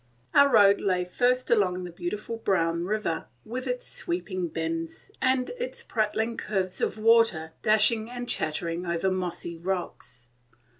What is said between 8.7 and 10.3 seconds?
over mossy rocks.